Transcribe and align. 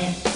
Yeah. 0.00 0.29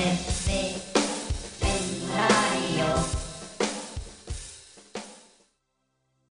Tres, 0.00 0.39